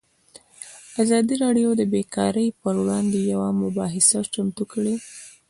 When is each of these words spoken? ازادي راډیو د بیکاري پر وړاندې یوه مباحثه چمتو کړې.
ازادي 1.03 1.35
راډیو 1.43 1.69
د 1.77 1.81
بیکاري 1.93 2.47
پر 2.61 2.73
وړاندې 2.81 3.19
یوه 3.33 3.49
مباحثه 3.63 4.19
چمتو 4.33 4.63
کړې. 4.71 4.95